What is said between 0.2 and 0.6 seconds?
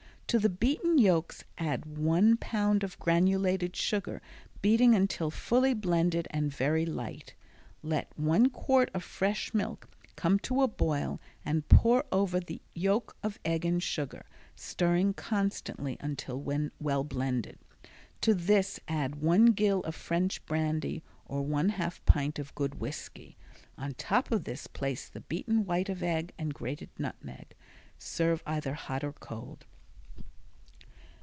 To the